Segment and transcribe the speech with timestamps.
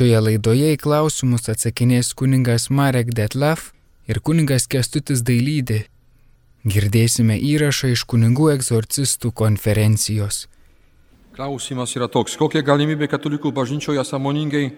[0.00, 3.66] Šioje laidoje į klausimus atsakinės kuningas Marek Detlaf
[4.08, 5.82] ir kuningas Kestutis Dailydė.
[6.64, 10.46] Girdėsime įrašą iš kuningų egzorcistų konferencijos.
[11.36, 14.70] Klausimas yra toks, kokia galimybė katalikų bažnyčioje samoningai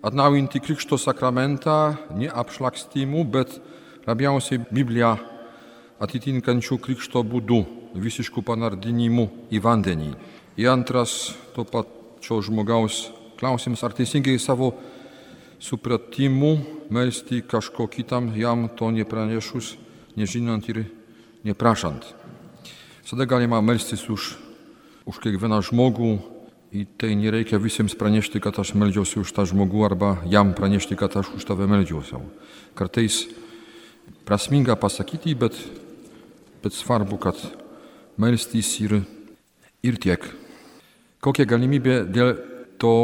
[0.00, 1.76] atnaujinti Krikšto sakramentą
[2.16, 3.58] ne apšlakstymu, bet
[4.08, 5.18] labiausiai Bibliją
[6.00, 7.60] atitinkančių Krikšto būdų,
[8.08, 10.10] visiškų panardinimų į vandenį.
[10.56, 13.04] Ir antras to pačio žmogaus
[13.38, 14.72] klausimas, ar teisingai savo
[15.58, 16.58] supratimu
[16.90, 19.76] melsti kažko kitam, jam to nepranešus,
[20.16, 20.84] nežinant ir
[21.44, 22.04] neprašant.
[23.04, 24.34] Visada galima melstis už,
[25.06, 26.16] už kiekvieną žmogų,
[26.74, 31.14] į tai nereikia visiems pranešti, kad aš melžiuosi už tą žmogų arba jam pranešti, kad
[31.16, 32.18] aš už tave melžiuosi.
[32.76, 33.24] Kartais
[34.26, 35.54] prasminga pasakyti, bet,
[36.64, 37.38] bet svarbu, kad
[38.18, 38.98] melstis ir,
[39.86, 40.26] ir tiek.
[41.22, 42.34] Kokia galimybė dėl
[42.82, 42.96] to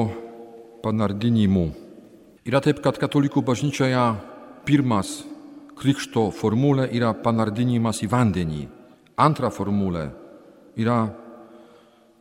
[0.82, 1.66] panardinimų?
[2.48, 4.06] Yra taip, kad katalikų bažnyčioje
[4.66, 5.20] pirmas
[5.78, 8.62] krikšto formulė yra panardinimas į vandenį.
[9.22, 10.08] Antra formulė
[10.78, 11.04] yra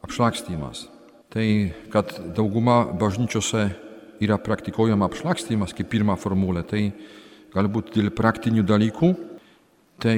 [0.05, 0.87] apšlakstymas.
[1.31, 1.47] Tai,
[1.93, 3.69] kad dauguma bažnyčiose
[4.21, 6.89] yra praktikuojama apšlakstymas kaip pirma formulė, tai
[7.55, 9.11] galbūt dėl praktinių dalykų,
[10.01, 10.17] tai,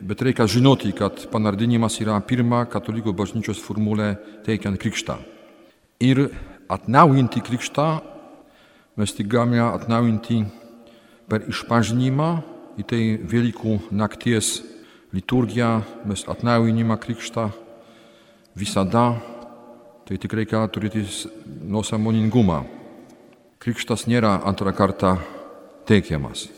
[0.00, 4.14] bet reikia žinoti, kad panardinimas yra pirma katalikų bažnyčios formulė
[4.46, 5.18] teikiant krikštą.
[6.04, 6.28] Ir
[6.68, 7.88] atnaujinti krikštą
[8.96, 10.44] mes tik galime atnaujinti
[11.28, 12.30] per išpažinimą,
[12.78, 14.60] į tai Velykų nakties
[15.14, 17.48] liturgiją, mes atnaujinimą krikštą
[18.58, 19.14] visada
[20.04, 21.04] tai tik reikia turėti
[21.64, 22.60] nuosamoningumą.
[23.62, 25.14] Krikštas nėra antrą kartą
[25.88, 26.48] teikiamas.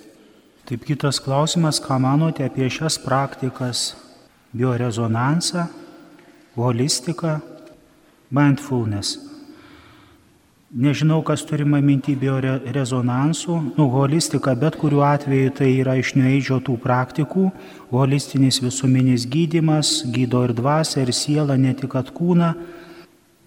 [0.67, 3.95] Taip kitas klausimas, ką manote apie šias praktikas-
[4.59, 5.69] biorezonansą,
[6.57, 7.41] holistiką,
[8.31, 9.26] mindfulness.
[10.75, 16.75] Nežinau, kas turima minti biorezonansų, nu, holistika, bet kuriuo atveju tai yra iš neįdžio tų
[16.83, 17.45] praktikų,
[17.95, 22.51] holistinis visuminis gydimas, gydo ir dvasia, ir siela, ne tik kūną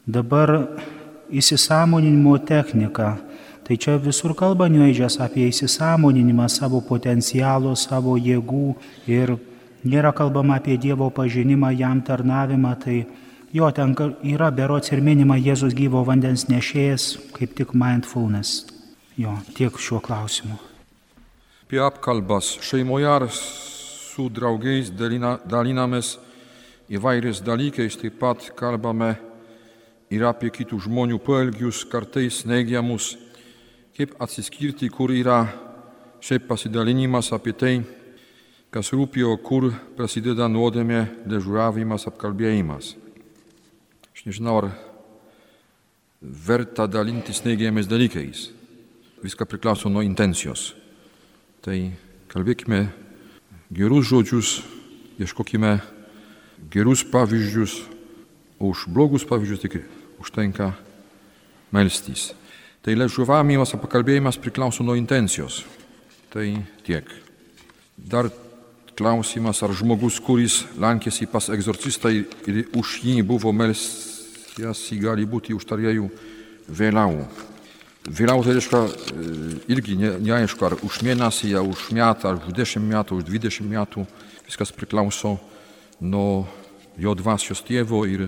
[0.10, 0.80] Dabar
[1.30, 3.18] įsisamoninimo technika.
[3.68, 8.72] Tai čia visur kalba nuėdžias apie įsisamoninimą savo potencialo, savo jėgų
[9.12, 9.36] ir
[9.84, 12.74] nėra kalbama apie Dievo pažinimą, jam tarnavimą.
[12.82, 12.98] Tai
[13.54, 18.66] jo ten yra berots ir minima Jėzus gyvo vandens nešėjas, kaip tik mindfulness.
[19.20, 20.56] Jo, tiek šiuo klausimu.
[21.66, 26.16] Apie apkalbas šeimoje ar su draugais dalinamės
[26.90, 29.16] įvairiais dalykais, taip pat kalbame
[30.10, 33.14] ir apie kitų žmonių poelgius, kartais neigiamus,
[33.98, 35.44] kaip atsiskirti, kur yra
[36.24, 37.76] šiaip pasidalinimas apie tai,
[38.74, 42.96] kas rūpi, o kur prasideda nuodėmė, dežuravimas, apkalbėjimas.
[44.20, 44.66] Aš nežinau, ar
[46.20, 48.50] verta dalintis neigiamais dalykais.
[49.24, 50.74] Viską priklauso nuo intencijos.
[51.64, 51.78] Tai
[52.28, 52.82] kalbėkime
[53.72, 54.50] gerus žodžius,
[55.24, 55.78] ieškokime
[56.68, 57.78] gerus pavyzdžius,
[58.60, 59.80] už blogus pavyzdžius tik
[60.20, 60.74] užtenka
[61.72, 62.34] melstis.
[62.84, 65.64] Tai ležuvavimas, pakalbėjimas priklauso nuo intencijos.
[66.28, 66.44] Tai
[66.84, 67.08] tiek.
[67.96, 68.28] Dar
[69.00, 76.10] klausimas, ar žmogus, kuris lankėsi pas egzorcistą ir už jį buvo melstis, gali būti užtarėjų
[76.68, 77.24] vėliau.
[78.10, 78.82] Vėliau tai reiškia
[79.72, 83.72] irgi ne, neaišku, ar už mėnesį, ar už metą, ar už 10 metų, už 20
[83.72, 84.06] metų.
[84.50, 85.38] Viskas priklauso
[86.02, 86.48] nuo
[87.00, 88.28] jo dvasios tėvo ir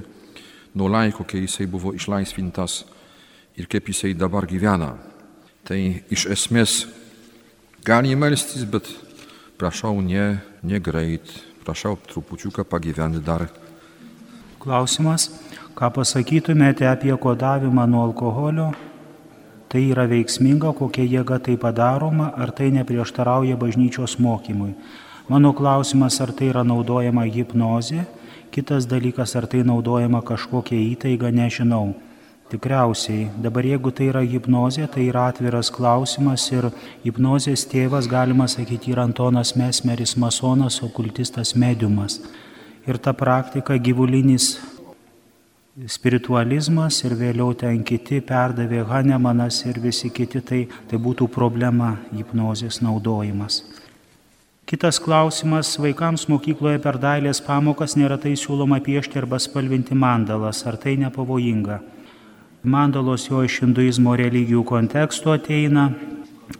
[0.78, 2.84] nuo laiko, kai jisai buvo išlaisvintas
[3.60, 4.94] ir kaip jisai dabar gyvena.
[5.68, 5.80] Tai
[6.14, 6.86] iš esmės
[7.84, 8.88] gali melstis, bet
[9.62, 11.30] prašau ne, ne greit,
[11.62, 13.46] prašau trupučiuką pagyventi dar.
[14.62, 15.30] Klausimas,
[15.78, 18.72] ką pasakytumėte apie kodavimą nuo alkoholio?
[19.70, 24.74] Tai yra veiksminga, kokia jėga tai padaroma, ar tai neprieštarauja bažnyčios mokymui?
[25.30, 28.04] Mano klausimas, ar tai yra naudojama hipnozė
[28.52, 31.94] Kitas dalykas, ar tai naudojama kažkokia įtaiga, nežinau.
[32.52, 36.66] Tikriausiai, dabar jeigu tai yra hipnozė, tai yra atviras klausimas ir
[37.06, 42.18] hipnozės tėvas, galima sakyti, yra Antonas Mesmeris, masonas, okultistas, mediumas.
[42.84, 44.58] Ir ta praktika gyvulinis
[45.88, 52.82] spiritualizmas ir vėliau ten kiti perdavė Hanemanas ir visi kiti, tai, tai būtų problema hipnozės
[52.84, 53.62] naudojimas.
[54.68, 60.66] Kitas klausimas- vaikams mokykloje per dailės pamokas neretai siūloma piešti arba spalvinti mandalas.
[60.68, 61.80] Ar tai nepavojinga?
[62.64, 65.88] Mandalos jo iš hinduizmo religijų konteksto ateina,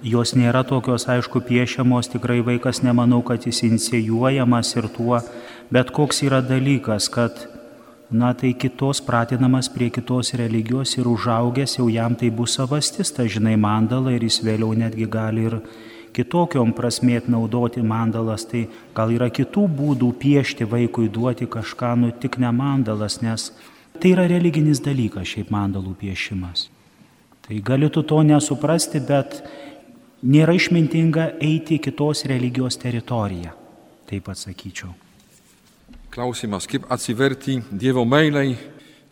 [0.02, 5.20] jos nėra tokios, aišku, piešiamos, tikrai vaikas nemanau, kad jis inicijuojamas ir tuo,
[5.70, 7.44] bet koks yra dalykas, kad
[8.10, 13.28] na tai kitos pratinamas prie kitos religijos ir užaugęs jau jam tai bus savastis, ta
[13.30, 15.60] žinai mandala ir jis vėliau netgi gali ir
[16.18, 18.66] kitokiom prasmėt naudoti mandalas, tai
[18.98, 23.52] gal yra kitų būdų piešti vaikui duoti kažką, nu tik ne mandalas, nes
[24.02, 26.66] tai yra religinis dalykas šiaip mandalų piešimas.
[27.46, 29.42] Tai gali tu to nesuprasti, bet
[30.26, 33.54] nėra išmintinga eiti kitos religijos teritoriją,
[34.10, 34.94] taip atsakyčiau.
[36.12, 38.58] Klausimas, kaip atsiverti Dievo meiliai,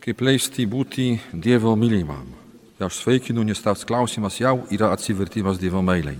[0.03, 2.33] kaip leisti būti Dievo mylimam.
[2.80, 6.19] Aš sveikinu, nes tas klausimas jau yra atsivertimas Dievo meiliai.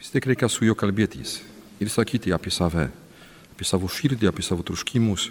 [0.00, 1.38] Vis tiek reikia su juo kalbėtis
[1.80, 2.88] ir sakyti apie save,
[3.52, 5.28] apie savo širdį, apie savo truškimus,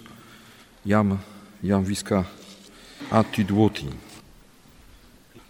[0.88, 1.18] jam,
[1.64, 2.24] jam viską
[3.12, 3.90] atiduoti.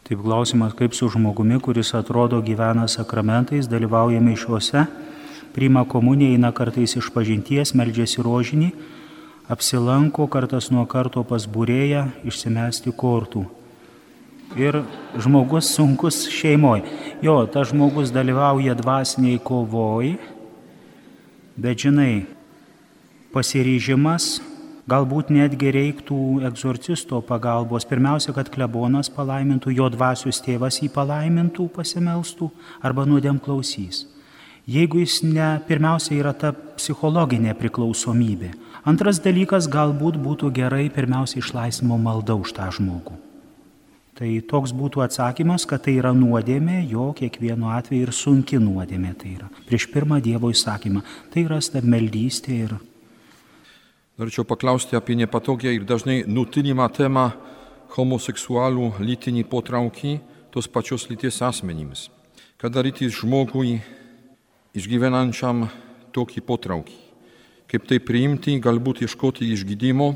[0.03, 4.85] Taip klausimas, kaip su žmogumi, kuris atrodo gyvena sakramentais, dalyvauja mišiuose
[5.53, 8.71] priima komuniją, eina kartais iš pažinties, meldžiasi rožinį,
[9.51, 13.45] apsilanko kartas nuo karto pas būrėją išsimesti kortų.
[14.59, 14.81] Ir
[15.15, 16.83] žmogus sunkus šeimoje.
[17.23, 20.15] Jo, tas žmogus dalyvauja dvasiniai kovoj,
[21.55, 22.25] bet žinai,
[23.31, 24.41] pasiryžimas
[24.89, 27.85] galbūt netgi reiktų egzorcisto pagalbos.
[27.89, 32.49] Pirmiausia, kad klebonas palaimintų, jo dvasios tėvas jį palaimintų, pasimelstų
[32.81, 34.05] arba nuodėm klausys
[34.67, 38.51] jeigu jis ne pirmiausia yra ta psichologinė priklausomybė.
[38.87, 43.17] Antras dalykas galbūt būtų gerai pirmiausia išlaisvimo malda už tą žmogų.
[44.17, 49.35] Tai toks būtų atsakymas, kad tai yra nuodėmė, jo kiekvienu atveju ir sunki nuodėmė tai
[49.37, 49.49] yra.
[49.69, 51.01] Prieš pirmą Dievo įsakymą.
[51.33, 52.75] Tai yra stabmeldystė ir...
[54.21, 57.23] Norėčiau paklausti apie nepatogią ir dažnai nutinimą temą
[57.95, 60.11] homoseksualų lytinį potraukį
[60.53, 62.03] tos pačios lyties asmenims.
[62.61, 63.79] Kada rytis žmogui
[64.77, 65.63] išgyvenančiam
[66.13, 66.97] tokį potraukį.
[67.65, 70.11] Kaip tai priimti, galbūt ieškoti išgydymo,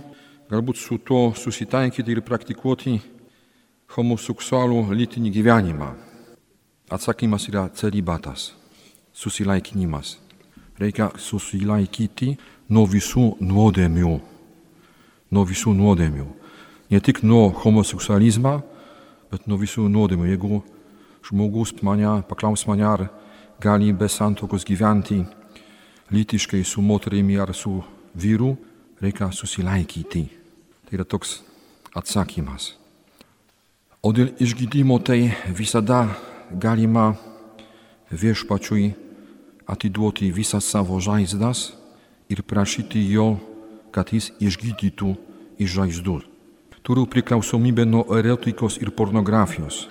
[0.53, 2.99] galbūt su to susitaikyti ir praktikuoti
[3.95, 5.89] homoseksualų lytinį gyvenimą.
[6.93, 8.51] Atsakymas yra celibatas,
[9.17, 10.19] susilaikinimas.
[10.79, 12.33] Reikia susilaikyti
[12.69, 14.15] nuo visų nuodėmių.
[15.31, 16.25] Nuo visų nuodėmių.
[16.91, 18.57] Ne tik nuo homoseksualizmo,
[19.31, 20.27] bet nuo visų nuodėmių.
[20.33, 20.61] Jeigu
[21.25, 23.07] žmogus mane, paklaus mane, ar
[23.61, 25.23] gali be santokos gyventi
[26.11, 27.79] lytiškai su moterimi ar su
[28.13, 28.55] vyru,
[29.01, 30.25] reikia susilaikyti.
[30.85, 31.39] Tai yra toks
[31.95, 32.75] atsakymas.
[34.05, 36.03] O dėl išgydymo tai visada
[36.51, 37.15] galima
[38.11, 39.04] viešpačiui
[39.67, 41.73] atiduoti visas savo žaizdas
[42.29, 43.35] ir prašyti jo,
[43.91, 45.15] kad jis išgydytų
[45.61, 46.21] iš žaizdų.
[46.85, 49.87] Turiu priklausomybę nuo erotikos ir pornografijos.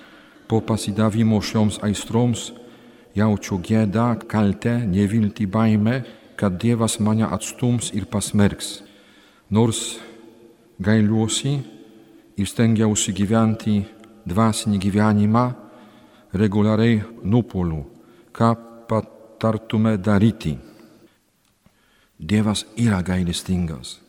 [0.47, 2.53] Po pasidavimo šioms aistroms
[3.19, 5.97] jaučiu gėdą, kaltę, neviltį, baimę,
[6.39, 8.85] kad Dievas mane atstums ir pasmerks.
[9.51, 9.99] Nors
[10.79, 11.57] gailiuosi
[12.39, 13.81] ir stengiausi gyventi
[14.27, 15.45] dvasinį gyvenimą,
[16.35, 17.85] reguliariai nupoliu,
[18.35, 18.55] ką
[19.45, 20.59] patartume daryti.
[22.19, 24.01] Dievas yra gailestingas.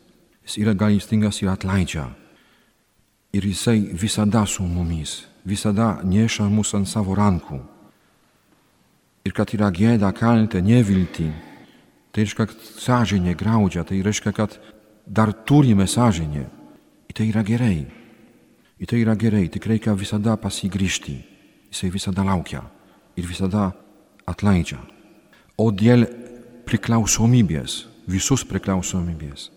[0.45, 2.07] Jis yra gailestingas ir atleidžia.
[3.33, 7.59] Ir jisai visada su mumis, visada neša mus ant savo rankų
[9.25, 11.27] ir kad yra gėda, kaltė, nevilti.
[12.13, 14.55] Tai reiškia, kad sąžinė graudžia, tai reiškia, kad
[15.05, 16.45] dar turime sąžinę.
[17.09, 17.87] Ir tai yra gerai.
[18.79, 21.17] Ir tai yra gerai, tik reikia visada pasigrįžti.
[21.73, 22.63] Jisai visada laukia
[23.17, 23.73] ir visada
[24.29, 24.94] atleidžia.
[25.57, 26.05] O dėl
[26.67, 29.49] priklausomybės, visus priklausomybės,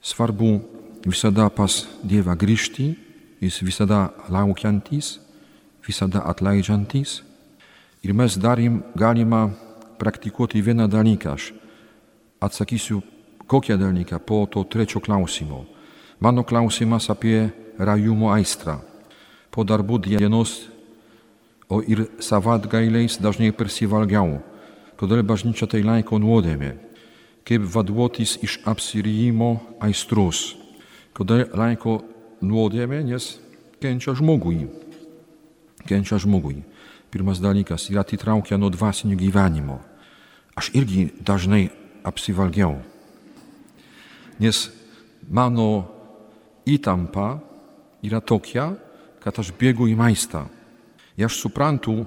[0.00, 0.58] svarbu
[1.04, 2.94] visada pas Dievą grįžti,
[3.40, 5.18] jis visada laukiantis,
[5.86, 7.22] visada atleidžiantis
[8.02, 9.50] Ir mes darim, galima
[9.98, 11.34] praktikuoti vieną dalyką.
[11.34, 11.52] Aš
[12.40, 13.02] atsakysiu,
[13.46, 15.66] kokią dalyką po to trečio klausimo.
[16.20, 18.78] Mano klausimas apie rajumo aistrą.
[19.50, 20.70] Po darbų dienos,
[21.68, 24.38] o ir savatgailiais dažnai persivalgiau.
[24.98, 26.72] Kodėl bažnyčia tai laiko nuodėmė?
[27.46, 30.56] Kaip vaduotis iš apsirijimo aistros?
[31.14, 32.00] Kodėl laiko
[32.42, 33.36] nuodėmė, nes
[33.78, 34.66] kenčia žmogui.
[35.86, 36.64] Kenčia žmogui.
[37.14, 39.78] Pirmas dalykas yra atitraukia nuo dvasinio gyvenimo.
[40.58, 41.68] Aš irgi dažnai
[42.02, 42.80] apsivalgiau.
[44.42, 44.66] Nes
[45.30, 45.86] mano
[46.66, 47.38] įtampa
[48.02, 48.74] yra tokia,
[49.22, 50.44] kad aš bėgu į maistą.
[51.14, 52.02] Ir aš suprantu,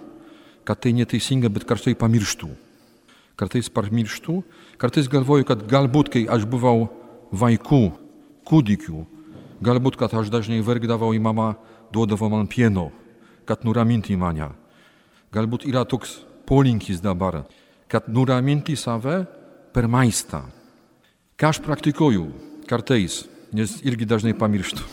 [0.67, 2.51] kad tai neteisinga, bet kartais pamirštu.
[3.41, 4.43] Kartais pamirštu,
[4.77, 6.91] kartais galvoju, kad galbūt, kai aš buvau
[7.33, 7.79] vaikų,
[8.45, 8.99] kūdikių,
[9.65, 11.55] galbūt, kad aš dažnai verkdavau į mamą,
[11.89, 12.91] duodavo man pieno,
[13.49, 14.51] kad nuraminti mane.
[15.33, 17.41] Galbūt yra toks polinkis dabar,
[17.89, 19.23] kad nuraminti save
[19.73, 20.45] per maistą.
[21.33, 22.29] Ką aš praktikuoju
[22.69, 24.85] kartais, nes irgi dažnai pamirštu.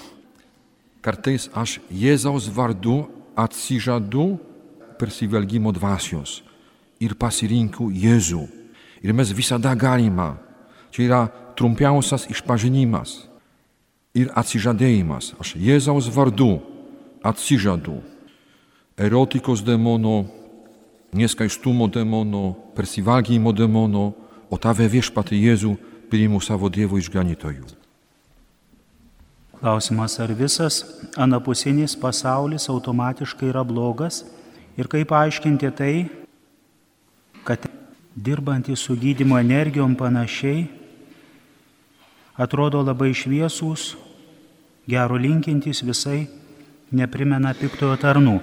[1.04, 3.02] Kartais aš Jėzaus vardu
[3.36, 4.38] atsižadu
[4.96, 6.47] persivalgymo dvasios
[7.00, 8.44] ir pasirinku Jėzų.
[9.02, 10.34] Ir mes visada galime.
[10.90, 11.20] Čia yra
[11.58, 13.28] trumpiausias išpažinimas
[14.16, 15.34] ir atsižadėjimas.
[15.38, 16.58] Aš Jėzaus vardu
[17.22, 18.00] atsižadu
[18.98, 20.26] erotikos demono,
[21.14, 24.12] nieskaistumo demono, persivalgymo demono,
[24.50, 25.74] o tave viešpatį Jėzų
[26.10, 27.68] priimu savo Dievo išganytojų.
[29.58, 30.84] Klausimas, ar visas
[31.18, 34.22] anapusinis pasaulis automatiškai yra blogas
[34.78, 35.94] ir kaip aiškinti tai,
[38.24, 40.66] dirbantys su gydymo energijom panašiai
[42.38, 43.92] atrodo labai šviesūs,
[44.88, 46.26] gero linkintys visai,
[46.94, 48.38] neprimena piktojo tarnų.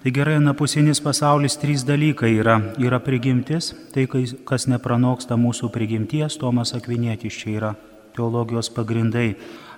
[0.00, 2.54] Tai gerai, anapusinis pasaulis trys dalykai yra.
[2.80, 7.74] Yra prigimtis, tai kas nepranoksta mūsų prigimties, Tomas Akvinėtis čia yra
[8.16, 9.34] teologijos pagrindai.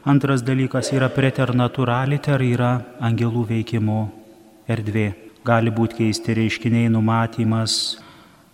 [0.06, 4.04] Antras dalykas yra preternatūraliter, yra angelų veikimo
[4.70, 5.08] erdvė.
[5.42, 8.01] Gali būti keisti reiškiniai, numatymas,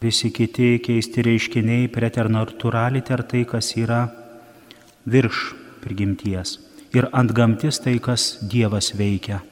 [0.02, 4.06] visi kiti keisti reiškiniai, preternatūraliter tai, kas yra
[5.08, 5.52] virš
[5.82, 6.58] prigimties.
[6.94, 9.42] Ir ant gamtis tai, kas Dievas veikia.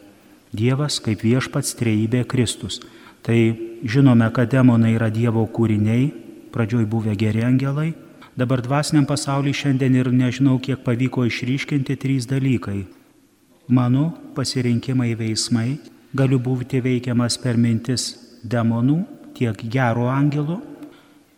[0.56, 2.80] Dievas kaip viešpats trejybė Kristus.
[3.26, 3.36] Tai
[3.84, 6.12] žinome, kad demonai yra Dievo kūriniai,
[6.54, 7.90] pradžioj buvę geri angelai,
[8.38, 12.86] dabar dvasiniam pasauliu šiandien ir nežinau, kiek pavyko išryškinti trys dalykai.
[13.68, 15.76] Mano pasirinkimai veiksmai,
[16.14, 18.14] galiu būti veikiamas per mintis
[18.46, 19.02] demonų,
[19.36, 20.60] tiek gero angelo,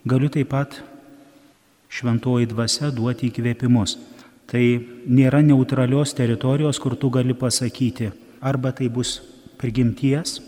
[0.06, 0.78] galiu taip pat
[1.90, 3.96] šventoji dvasia duoti įkvėpimus.
[4.48, 4.62] Tai
[5.04, 9.18] nėra neutralios teritorijos, kur tu gali pasakyti, arba tai bus
[9.60, 10.38] prigimties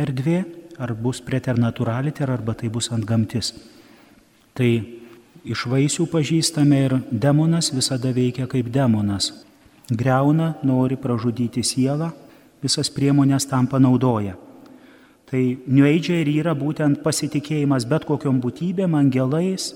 [0.00, 0.44] erdvė,
[0.80, 3.52] ar bus preternatūraliter, arba tai bus ant gamtis.
[4.56, 4.70] Tai
[5.44, 9.32] iš vaisių pažįstame ir demonas visada veikia kaip demonas.
[9.90, 12.12] Greuna, nori pražudyti sielą,
[12.62, 14.36] visas priemonės tam panaudoja.
[15.30, 19.68] Tai New Age ir yra būtent pasitikėjimas bet kokiom būtybėm, angelais,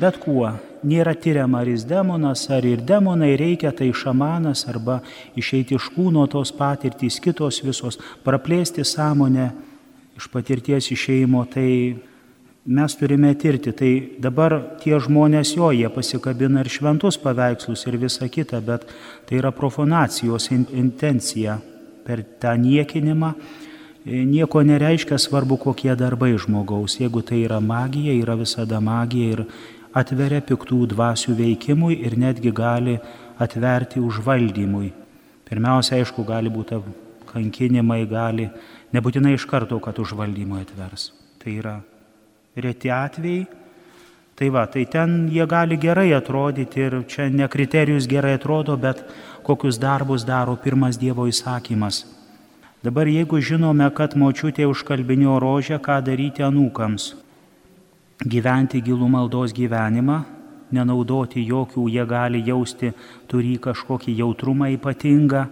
[0.00, 0.54] bet kuo.
[0.88, 5.02] Nėra tyriama, ar jis demonas, ar ir demonai reikia, tai šamanas, arba
[5.36, 9.50] išeiti iš kūno tos patirtys, kitos visos, praplėsti sąmonę
[10.16, 11.68] iš patirties išeimo, tai
[12.64, 13.74] mes turime tirti.
[13.76, 18.88] Tai dabar tie žmonės jo, jie pasikabina ir šventus paveikslus ir visa kita, bet
[19.28, 21.58] tai yra profanacijos intencija
[22.02, 23.34] per tą niekinimą
[24.04, 26.98] nieko nereiškia svarbu, kokie darbai žmogaus.
[27.00, 29.44] Jeigu tai yra magija, yra visada magija ir
[29.94, 32.98] atveria piktų dvasių veikimui ir netgi gali
[33.38, 34.92] atverti užvaldymui.
[35.48, 36.80] Pirmiausia, aišku, gali būti
[37.32, 38.48] kankinimai, gali
[38.92, 41.12] nebūtinai iš karto, kad užvaldymui atvers.
[41.42, 41.76] Tai yra
[42.56, 43.44] reti atvejai.
[44.32, 49.04] Tai va, tai ten jie gali gerai atrodyti ir čia ne kriterijus gerai atrodo, bet
[49.44, 52.00] kokius darbus daro pirmas Dievo įsakymas
[52.82, 57.12] Dabar jeigu žinome, kad močiutė užkalbinio rožę, ką daryti anūkams?
[58.26, 60.16] Gyventi gilų maldos gyvenimą,
[60.74, 62.90] nenaudoti jokių, jie gali jausti,
[63.30, 65.44] turi kažkokį jautrumą ypatingą,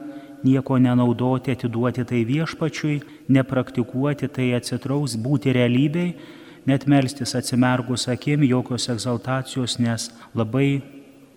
[0.43, 2.99] nieko nenaudoti, atiduoti tai viešpačiui,
[3.31, 6.17] nepraktikuoti tai atsitraus, būti realybei,
[6.67, 10.81] net melstis atsimergus akim, jokios egzaltacijos, nes labai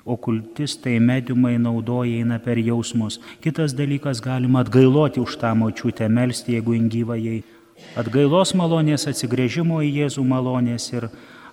[0.06, 3.20] okultistai, mediumai naudoja eina per jausmus.
[3.42, 7.44] Kitas dalykas galima atgailoti už tą močiutę, melstį, jeigu ingyva jai.
[8.00, 11.08] Atgailos malonės, atsigrėžimo į Jėzų malonės ir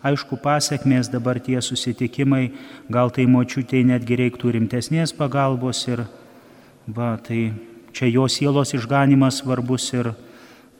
[0.07, 2.51] aišku pasiekmės dabar tie susitikimai,
[2.91, 6.07] gal tai močiutėje netgi reiktų rimtesnės pagalbos ir
[6.89, 7.53] va, tai
[7.93, 10.13] čia jo sielos išganimas svarbus ir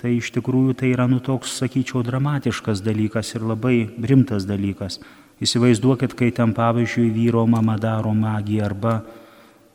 [0.01, 4.99] tai iš tikrųjų tai yra nu toks, sakyčiau, dramatiškas dalykas ir labai rimtas dalykas.
[5.41, 9.01] Įsivaizduokit, kai ten pavyzdžiui vyro mama daro magiją arba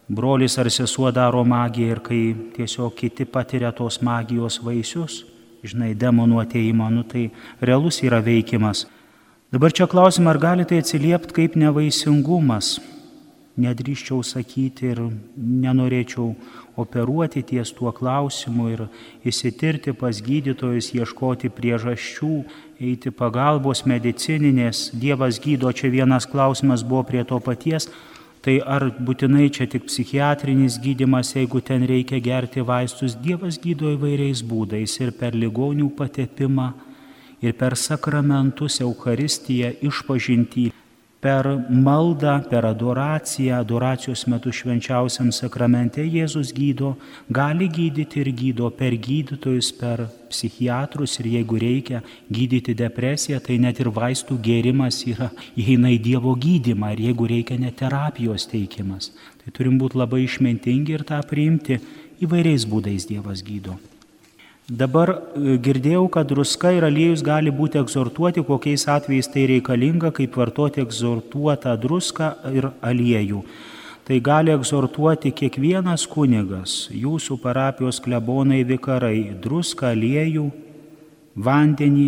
[0.08, 2.20] brolis ar sesuo daro magiją ir kai
[2.58, 5.24] tiesiog kiti patiria tos magijos vaisius,
[5.66, 7.32] žinai, demonų ateimą, nu tai
[7.62, 8.86] realus yra veikimas.
[9.50, 12.76] Dabar čia klausim, ar gali tai atsiliepti kaip nevaisingumas,
[13.62, 15.02] nedrįščiau sakyti ir
[15.36, 16.34] nenorėčiau
[16.82, 18.82] operuoti ties tuo klausimu ir
[19.28, 22.34] įsitirti pas gydytojus, ieškoti priežasčių,
[22.84, 24.90] eiti pagalbos medicininės.
[24.94, 27.88] Dievas gydo, čia vienas klausimas buvo prie to paties.
[28.46, 34.44] Tai ar būtinai čia tik psichiatrinis gydimas, jeigu ten reikia gerti vaistus, Dievas gydo įvairiais
[34.46, 36.68] būdais ir per ligonių patepimą,
[37.42, 40.68] ir per sakramentus, Eucharistiją, išpažinti,
[41.26, 46.92] per maldą, per adoraciją, adoracijos metu švenčiausiam sakramente Jėzus gydo,
[47.34, 53.82] gali gydyti ir gydo per gydytojus, per psichiatrus ir jeigu reikia gydyti depresiją, tai net
[53.82, 59.10] ir vaistų gėrimas yra įeina į Dievo gydimą ir jeigu reikia net terapijos teikimas.
[59.42, 61.82] Tai turim būti labai išmintingi ir tą priimti
[62.22, 63.80] įvairiais būdais Dievas gydo.
[64.66, 70.34] Dabar e, girdėjau, kad druska ir aliejus gali būti egzortuoti, kokiais atvejais tai reikalinga, kaip
[70.34, 73.44] vartoti egzortuotą druską ir aliejų.
[74.06, 80.48] Tai gali egzortuoti kiekvienas kunigas, jūsų parapijos klebonai vikarai, druską, aliejų,
[81.38, 82.08] vandenį,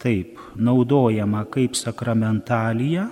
[0.00, 3.10] taip, naudojama kaip sakramentalija.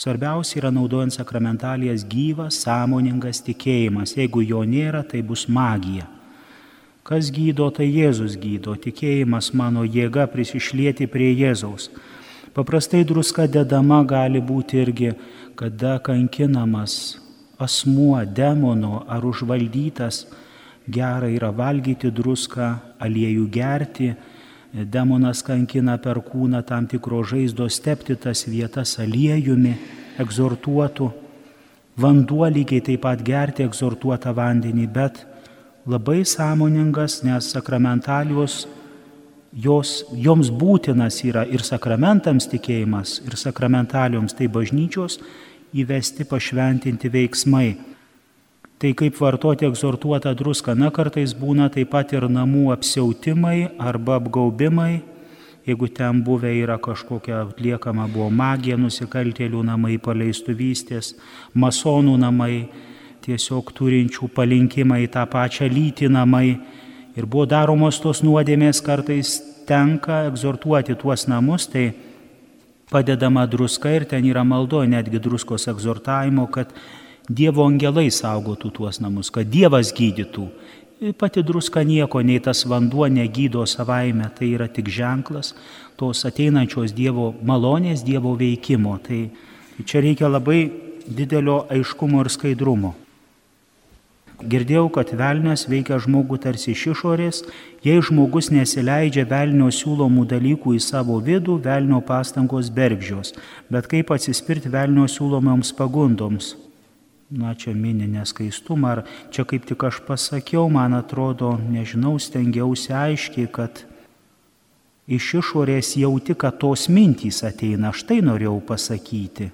[0.00, 4.16] Svarbiausia yra naudojant sakramentalijas gyvas, sąmoningas tikėjimas.
[4.16, 6.08] Jeigu jo nėra, tai bus magija.
[7.10, 11.88] Kas gydo, tai Jėzus gydo, tikėjimas mano jėga prisišlieti prie Jėzaus.
[12.54, 15.08] Paprastai druska dedama gali būti irgi,
[15.58, 17.16] kada kankinamas
[17.58, 20.20] asmuo, demono ar užvaldytas,
[20.86, 22.68] gera yra valgyti druską,
[23.02, 24.12] aliejų gerti,
[24.70, 29.74] demonas kankina per kūną tam tikro žaizdo stepti tas vietas aliejumi,
[30.22, 31.10] egzortuotų,
[31.98, 35.24] vanduo lygiai taip pat gerti egzortuotą vandenį, bet
[35.90, 38.64] labai sąmoningas, nes sakramentalijos
[39.52, 45.18] jos, joms būtinas yra ir sakramentams tikėjimas, ir sakramentalijoms, tai bažnyčios
[45.74, 47.68] įvesti pašventinti veiksmai.
[48.80, 55.02] Tai kaip vartoti egzortuotą druską, na kartais būna taip pat ir namų apsiautimai arba apgaubimai,
[55.68, 61.12] jeigu ten buvę yra kažkokia atliekama buvo magija, nusikaltėlių namai, paleistuvystės,
[61.52, 62.70] masonų namai,
[63.24, 66.58] tiesiog turinčių palinkimą į tą pačią lytį namai.
[67.18, 71.90] Ir buvo daromos tos nuodėmės, kartais tenka egzortuoti tuos namus, tai
[72.90, 76.74] padedama druska ir ten yra maldo netgi druskos egzortavimo, kad
[77.30, 80.48] Dievo angelai saugotų tuos namus, kad Dievas gydytų.
[81.00, 85.54] Ir pati druska nieko, nei tas vanduo negydo savaime, tai yra tik ženklas
[85.96, 88.96] tos ateinančios Dievo malonės, Dievo veikimo.
[89.04, 89.20] Tai
[89.86, 90.64] čia reikia labai
[91.06, 92.94] didelio aiškumo ir skaidrumo.
[94.40, 97.42] Girdėjau, kad velnės veikia žmogų tarsi iš išorės,
[97.84, 103.34] jei žmogus nesileidžia velnio siūlomų dalykų į savo vidų, velnio pastangos bergžios,
[103.68, 106.54] bet kaip atsispirti velnio siūlomoms pagundoms.
[107.30, 113.46] Na, čia mini neskaistumą, ar čia kaip tik aš pasakiau, man atrodo, nežinau, stengiausi aiškiai,
[113.46, 113.84] kad
[115.06, 119.52] iš išorės jauti, kad tos mintys ateina, aš tai norėjau pasakyti.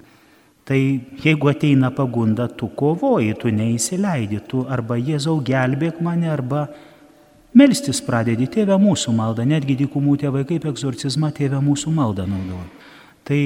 [0.67, 0.79] Tai
[1.23, 6.65] jeigu ateina pagunda, tu kovoji, tu neįsileidi, tu arba Jėzau gelbėk mane, arba
[7.55, 12.67] melstis pradedi tėvę mūsų maldą, netgi dykumų tėvai kaip egzorcizmą tėvę mūsų maldą naudoja.
[13.23, 13.39] Tai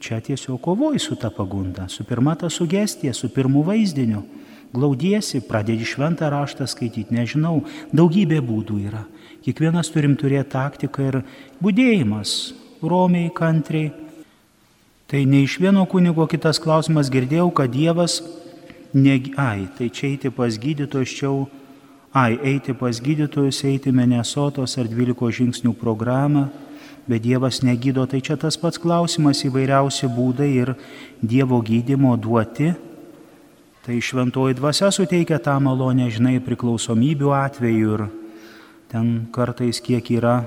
[0.00, 4.24] čia tiesiog kovoji su ta pagunda, su pirma ta sugestija, su pirmu vaizdiniu.
[4.74, 7.60] Glaudiesi, pradedi šventą raštą skaityti, nežinau,
[7.92, 9.04] daugybė būdų yra.
[9.44, 11.20] Kiekvienas turim turėti taktiką ir
[11.62, 12.32] būdėjimas,
[12.82, 13.92] romiai, kantriai,
[15.14, 18.16] Tai ne iš vieno kunigo kitas klausimas girdėjau, kad Dievas,
[18.98, 21.44] ne, ai, tai čia eiti pas gydytojus, čia jau,
[22.10, 26.48] ai, eiti pas gydytojus, eiti Menesotos ar 12 žingsnių programą,
[27.06, 30.74] bet Dievas negydo, tai čia tas pats klausimas įvairiausi būdai ir
[31.22, 32.72] Dievo gydimo duoti.
[33.86, 38.06] Tai šventoji dvasia suteikia tą malonę, žinai, priklausomybių atveju ir
[38.90, 40.40] ten kartais kiek yra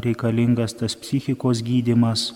[0.00, 2.30] reikalingas tas psichikos gydimas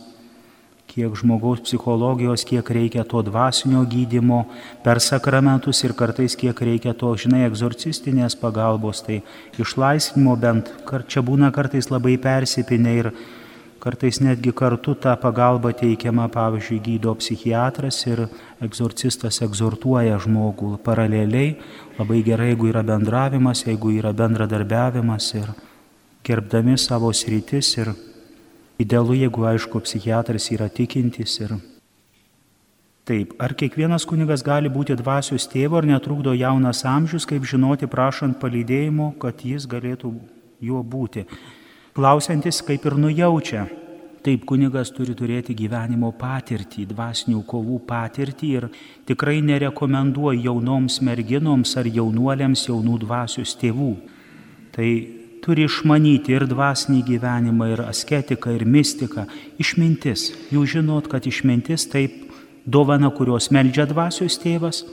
[0.90, 4.42] kiek žmogaus psichologijos, kiek reikia to dvasinio gydimo
[4.85, 9.20] per sakramentus ir kartais kiek reikia to, žinai, egzorcistinės pagalbos, tai
[9.62, 13.12] išlaisvinimo bent, kar čia būna kartais labai persipinę ir
[13.81, 18.26] kartais netgi kartu tą pagalbą teikiama, pavyzdžiui, gydo psichiatras ir
[18.61, 21.55] egzorcistas egzortuoja žmogų paraleliai,
[21.98, 25.50] labai gerai, jeigu yra bendravimas, jeigu yra bendradarbiavimas ir
[26.26, 27.94] gerbdami savo sritis ir
[28.80, 31.58] Idealu, jeigu aišku, psichiatras yra tikintis ir
[33.10, 38.36] Taip, ar kiekvienas kunigas gali būti dvasios tėvo, ar netrukdo jaunas amžius, kaip žinoti, prašant
[38.38, 40.12] palydėjimo, kad jis galėtų
[40.62, 41.24] juo būti.
[41.96, 43.66] Klausiantis kaip ir nujaučia.
[44.22, 48.68] Taip, kunigas turi turėti gyvenimo patirtį, dvasinių kovų patirtį ir
[49.08, 53.94] tikrai nerekomenduoju jaunoms merginoms ar jaunuoliams jaunų dvasios tėvų.
[54.76, 54.90] Tai
[55.44, 59.26] turi išmanyti ir dvasinį gyvenimą, ir asketiką, ir mistiką.
[59.62, 60.31] Išmintis.
[60.53, 62.26] Jūs žinot, kad išmintis taip
[62.66, 64.85] dovana, kurios meldžia dvasios tėvas,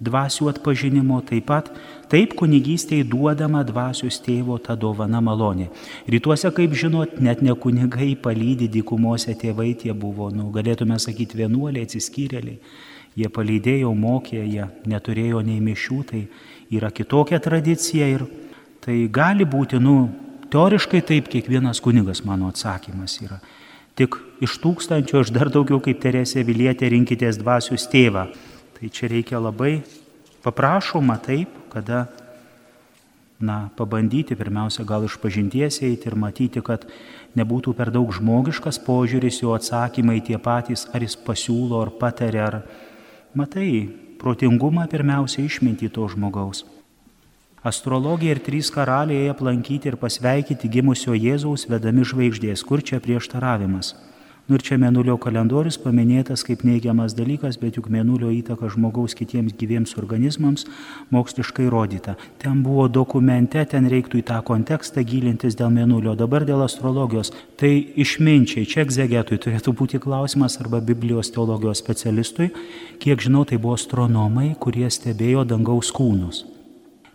[0.00, 1.68] dvasių atpažinimo, taip pat
[2.10, 5.68] taip kunigystėje duodama dvasios tėvo ta dovana malonė.
[6.10, 11.86] Rytuose, kaip žinot, net ne kunigai palydė dykumose tėvai, tie buvo, nu, galėtume sakyti, vienuoliai,
[11.86, 12.58] atsiskyrėliai.
[13.18, 16.20] Jie palydėjo, mokė, jie neturėjo nei mišių, tai
[16.70, 18.24] yra kitokia tradicija ir
[18.84, 20.08] tai gali būti, nu,
[20.50, 23.40] teoriškai taip kiekvienas kunigas mano atsakymas yra.
[23.98, 28.30] Tik iš tūkstančio aš dar daugiau kaip Teresė Vilietė rinkitės dvasius tėvą.
[28.78, 29.82] Tai čia reikia labai
[30.44, 32.06] paprašoma taip, kada,
[33.40, 36.86] na, pabandyti pirmiausia gal iš pažinties eiti ir matyti, kad
[37.36, 42.60] nebūtų per daug žmogiškas požiūris, jo atsakymai tie patys, ar jis pasiūlo, ar patarė, ar
[43.36, 43.70] matai
[44.20, 46.64] protingumą pirmiausia išminti to žmogaus.
[47.62, 52.62] Astrologija ir trys karaliai aplankyti ir pasveikyti gimusio Jėzaus vedami žvaigždės.
[52.64, 53.90] Kur čia prieštaravimas?
[54.48, 59.52] Nu ir čia mėnulio kalendorius paminėtas kaip neigiamas dalykas, bet juk mėnulio įtaka žmogaus kitiems
[59.60, 60.64] gyviems organizmams
[61.12, 62.14] moksliškai rodyta.
[62.40, 67.28] Ten buvo dokumente, ten reiktų į tą kontekstą gilintis dėl mėnulio, dabar dėl astrologijos.
[67.60, 72.48] Tai išminčiai, čia egzegetui turėtų būti klausimas arba Biblijos teologijos specialistui.
[73.04, 76.48] Kiek žinau, tai buvo astronomai, kurie stebėjo dangaus kūnus.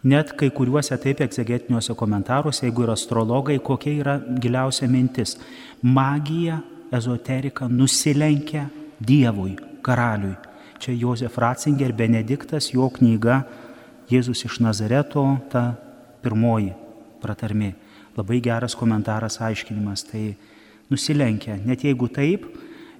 [0.06, 5.34] Net kai kuriuose taip egzegetiniuose komentaruose, jeigu yra astrologai, kokia yra giliausia mintis.
[5.82, 6.60] Magija
[6.94, 8.68] ezoterika nusilenkia
[9.08, 10.36] Dievui, karaliui.
[10.80, 13.42] Čia Josef Ratzinger, Benediktas, jo knyga
[14.12, 15.72] Jėzus iš Nazareto, ta
[16.22, 16.76] pirmoji
[17.24, 17.74] pratarmė.
[18.16, 20.06] Labai geras komentaras, aiškinimas.
[20.12, 20.24] Tai
[20.94, 21.58] nusilenkia.
[21.66, 22.46] Net jeigu taip,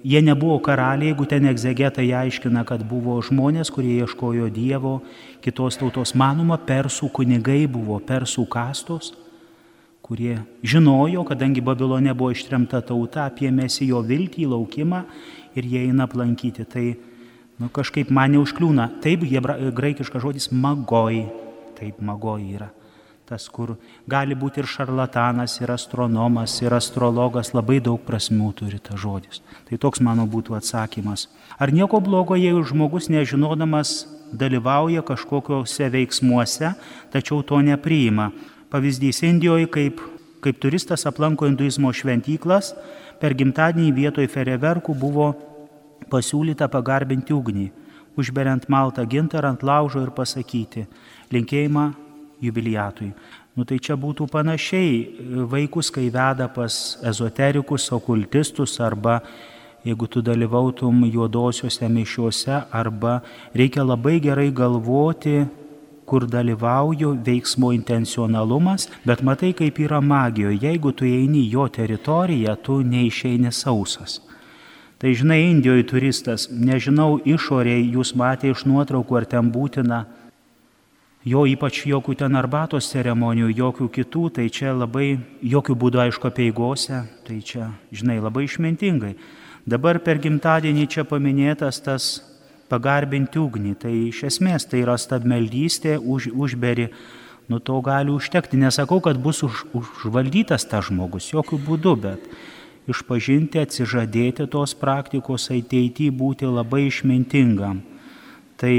[0.06, 5.00] jie nebuvo karaliai, jeigu ten egzegetai aiškina, kad buvo žmonės, kurie ieškojo Dievo,
[5.42, 9.14] kitos tautos manoma, persų kunigai buvo persų kastos
[10.06, 15.02] kurie žinojo, kadangi Babilone buvo ištremta tauta, apie mesijo viltį, laukimą
[15.58, 16.62] ir jie eina aplankyti.
[16.70, 16.84] Tai
[17.58, 18.86] nu, kažkaip man neužkliūna.
[19.02, 19.26] Taip,
[19.74, 21.24] graikiškas žodis magoj.
[21.74, 22.70] Taip, magoj yra.
[23.26, 23.72] Tas, kur
[24.06, 29.40] gali būti ir šarlatanas, ir astronomas, ir astrologas, labai daug prasmių turi tas žodis.
[29.66, 31.24] Tai toks mano būtų atsakymas.
[31.58, 36.70] Ar nieko blogo, jei žmogus nežinodamas dalyvauja kažkokiuose veiksmuose,
[37.10, 38.30] tačiau to nepriima.
[38.70, 40.06] Pavyzdys Indijoje, kaip,
[40.46, 42.76] kaip turistas aplanko hinduizmo šventyklas,
[43.18, 45.32] per gimtadienį vietoj fereverkų buvo
[46.14, 47.68] pasiūlyta pagarbinti ugnį,
[48.14, 50.86] užberiant maltą gintarą ant laužo ir pasakyti
[51.34, 52.05] linkėjimą
[52.42, 53.12] jubiliatui.
[53.56, 59.22] Nu tai čia būtų panašiai vaikus, kai veda pas ezoterikus, okultistus arba
[59.86, 63.20] jeigu tu dalyvautum juodosiuose mišiuose arba
[63.54, 65.46] reikia labai gerai galvoti,
[66.06, 72.80] kur dalyvauju veiksmo intencionalumas, bet matai, kaip yra magijoje, jeigu tu eini jo teritoriją, tu
[72.82, 74.20] neišeini sausas.
[74.98, 80.04] Tai žinai, Indijoje turistas, nežinau išoriai, jūs matė iš nuotraukų, ar ten būtina
[81.26, 87.02] jo ypač jokių ten arbatos ceremonijų, jokių kitų, tai čia labai, jokių būdų aišku apieigose,
[87.26, 89.16] tai čia, žinai, labai išmintingai.
[89.66, 92.10] Dabar per gimtadienį čia paminėtas tas
[92.70, 93.74] pagarbinti ugnį.
[93.82, 96.92] Tai iš esmės tai yra stabmeldystė, už, užberi,
[97.50, 98.58] nu to gali užtekti.
[98.62, 102.30] Nesakau, kad bus už, užvaldytas tas žmogus, jokių būdų, bet
[102.86, 107.82] išpažinti, atsižadėti tos praktikos ateityje būti labai išmintingam.
[108.56, 108.74] Tai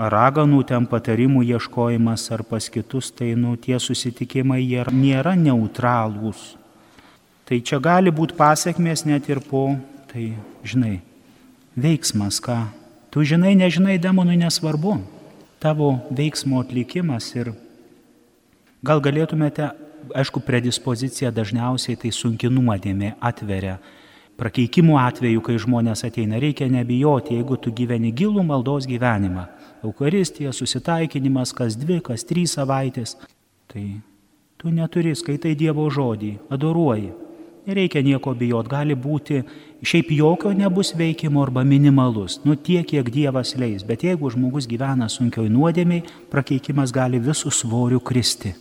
[0.00, 6.54] raganų ten patarimų ieškojimas ar pas kitus, tai nu, tie susitikimai jie nėra neutralūs.
[7.44, 9.74] Tai čia gali būti pasiekmės net ir po,
[10.12, 10.32] tai
[10.64, 11.00] žinai,
[11.76, 12.62] veiksmas, ką
[13.10, 15.00] tu žinai, nežinai, demonui nesvarbu.
[15.60, 17.52] Tavo veiksmo atlikimas ir
[18.80, 19.68] gal galėtumėte,
[20.16, 23.76] aišku, predispozicija dažniausiai tai sunki nuodėmė atveria.
[24.40, 29.44] Prakeikimų atveju, kai žmonės ateina, reikia nebijoti, jeigu tu gyveni gilų maldos gyvenimą.
[29.84, 33.18] Eukaristija, susitaikinimas, kas dvi, kas trys savaitės.
[33.68, 33.82] Tai
[34.60, 37.10] tu neturi, skaitai Dievo žodį, adoruoji.
[37.68, 39.42] Nereikia nieko bijot, gali būti
[39.84, 45.10] šiaip jokio nebus veikimo arba minimalus, nu tiek, kiek Dievas leis, bet jeigu žmogus gyvena
[45.12, 48.54] sunkioj nuodėmiai, prakeikimas gali visų svorių kristi.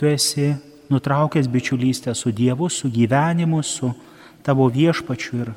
[0.00, 0.54] Tu esi
[0.88, 3.92] nutraukęs bičiulystę su Dievu, su gyvenimu, su
[4.42, 5.52] tavo viešpačiu ir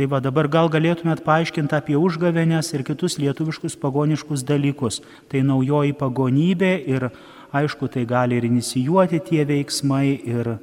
[0.00, 5.02] Tai va dabar gal galėtumėt paaiškinti apie užgavenės ir kitus lietuviškus pagoniškus dalykus.
[5.28, 7.10] Tai naujoji pagonybė ir
[7.52, 10.54] aišku, tai gali ir inicijuoti tie veiksmai ir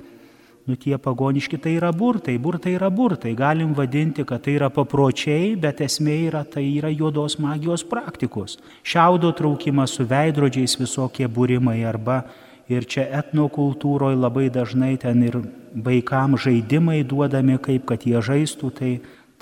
[0.66, 5.54] nu tie pagoniški tai yra burtai, burtai yra burtai, galim vadinti, kad tai yra papročiai,
[5.54, 8.58] bet esmė yra, tai yra juodos magijos praktikos.
[8.82, 12.24] Šiaudo traukimas su veidrodžiais visokie būrimai arba
[12.71, 15.39] ir čia etnokultūroje labai dažnai ten ir
[15.73, 18.91] vaikam žaidimai duodami, kaip kad jie žaistų, tai,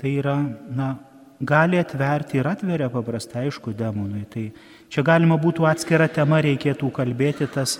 [0.00, 0.36] tai yra,
[0.70, 0.94] na,
[1.40, 4.24] gali atverti ir atveria paprastai, aišku, demonui.
[4.30, 4.44] Tai
[4.92, 7.78] čia galima būtų atskira tema, reikėtų kalbėti, tas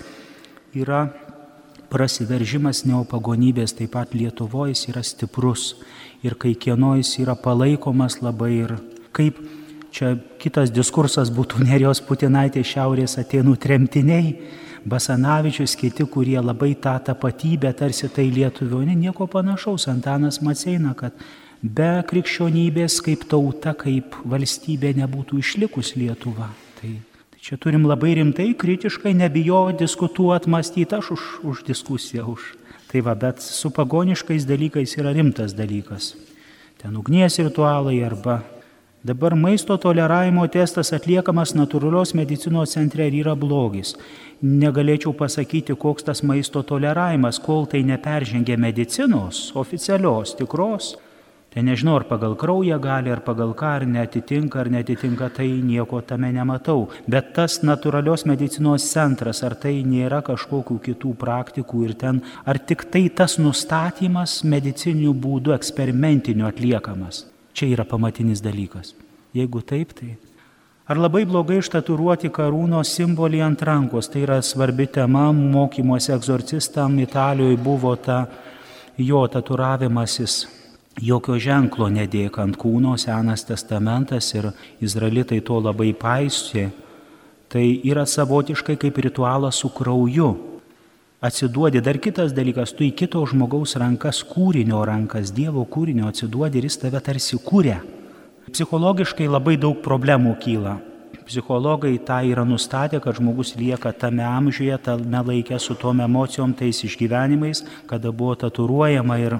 [0.76, 1.06] yra
[1.90, 5.76] prasiveržimas neopagonybės, taip pat Lietuvoje jis yra stiprus
[6.26, 8.74] ir kai kieno jis yra palaikomas labai ir
[9.16, 9.38] kaip
[9.94, 14.34] čia kitas diskursas būtų Nerijos Putinaitė Šiaurės Atenų tremtiniai,
[14.86, 21.16] Basanavičius, kiti, kurie labai tą tapatybę tarsi tai lietuvio, ne, nieko panašaus, Antanas Maceina, kad
[21.62, 26.52] be krikščionybės kaip tauta, kaip valstybė nebūtų išlikus Lietuva.
[26.78, 26.92] Tai,
[27.34, 32.52] tai čia turim labai rimtai, kritiškai, nebijo diskutuoti, mąstyti, aš už, už diskusiją, už.
[32.86, 36.14] Tai va, bet su pagoniškais dalykais yra rimtas dalykas.
[36.78, 38.44] Ten ugnies ritualai arba
[39.06, 43.92] Dabar maisto toleravimo testas atliekamas natūralios medicinos centre ir yra blogis.
[44.42, 50.88] Negalėčiau pasakyti, koks tas maisto toleravimas, kol tai neperžengia medicinos, oficialios, tikros.
[51.54, 56.02] Tai nežinau, ar pagal kraują gali, ar pagal ką, ar netitinka, ar netitinka, tai nieko
[56.02, 56.88] tame nematau.
[57.06, 62.88] Bet tas natūralios medicinos centras, ar tai nėra kažkokių kitų praktikų ir ten, ar tik
[62.90, 67.35] tai tas nustatymas medicinių būdų eksperimentiniu atliekamas.
[67.56, 68.92] Čia yra pamatinis dalykas.
[69.32, 70.10] Jeigu taip, tai.
[70.86, 74.10] Ar labai blogai ištaturuoti karūno simbolį ant rankos?
[74.12, 78.26] Tai yra svarbi tema mokymuose egzorcistam Italijoje buvo ta
[78.98, 80.34] jo taturavimasis.
[81.00, 84.50] Jokio ženklo nedėk ant kūno, Senas testamentas ir
[84.84, 86.68] izraelitai to labai paisė.
[87.48, 90.28] Tai yra savotiškai kaip ritualas su krauju
[91.26, 91.82] atsiduodi.
[91.84, 96.80] Dar kitas dalykas, tu į kito žmogaus rankas, kūrinio rankas, Dievo kūrinio atsiduodi ir jis
[96.84, 97.80] tave tarsi kūrė.
[98.46, 100.76] Psichologiškai labai daug problemų kyla.
[101.26, 106.84] Psichologai tą yra nustatę, kad žmogus lieka tame amžiuje, tame laikė su tom emocijom, tais
[106.86, 109.38] išgyvenimais, kada buvo taturuojama ir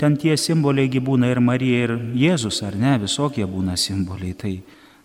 [0.00, 4.32] ten tie simboliai būna ir Marija, ir Jėzus, ar ne, visokie būna simboliai.
[4.32, 4.54] Tai,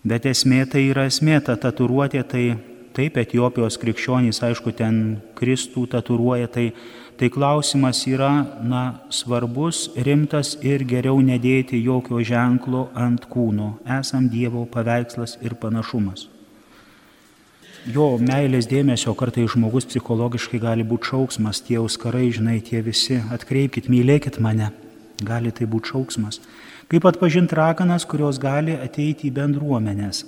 [0.07, 2.45] bet esmė tai yra esmė, ta taturuotė tai
[2.97, 6.65] Taip, Etijopijos krikščionys, aišku, ten Kristų taturuoja, tai,
[7.19, 8.31] tai klausimas yra,
[8.65, 13.75] na, svarbus, rimtas ir geriau nedėti jokio ženklo ant kūno.
[13.99, 16.27] Esam Dievo paveikslas ir panašumas.
[17.87, 23.87] Jo meilės dėmesio kartai žmogus psichologiškai gali būti šauksmas, tie auskarai, žinai, tie visi, atkreipkite,
[23.93, 24.73] mylėkit mane,
[25.23, 26.41] gali tai būti šauksmas.
[26.89, 30.25] Kaip atpažinti raganas, kurios gali ateiti į bendruomenės.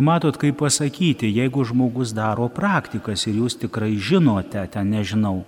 [0.00, 5.42] Numatot, kaip pasakyti, jeigu žmogus daro praktikas ir jūs tikrai žinote, ten nežinau,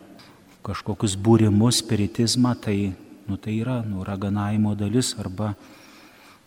[0.61, 2.93] kažkokius būrimus, spiritizmą, tai,
[3.25, 5.55] nu, tai yra nu, raganavimo dalis arba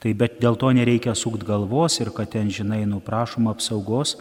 [0.05, 4.19] tai bet dėl to nereikia sukt galvos ir kad ten, žinai, nuprašom apsaugos.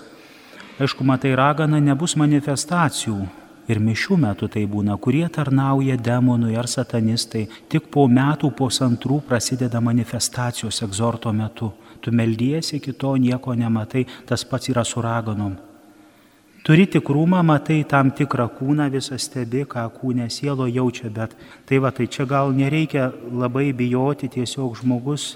[0.80, 3.20] Aišku, matai, ragana nebus manifestacijų.
[3.68, 7.50] Ir mišių metu tai būna, kurie tarnauja demonui ar satanistai.
[7.68, 14.44] Tik po metų, po santrų prasideda manifestacijos egzorto metu tu meldiesi, kito nieko nematai, tas
[14.44, 15.56] pats yra su raganom.
[16.64, 21.34] Turi tikrumą, matai tam tikrą kūną, visą stebi, ką kūnė sielo jaučia, bet
[21.68, 25.34] tai va, tai čia gal nereikia labai bijoti, tiesiog žmogus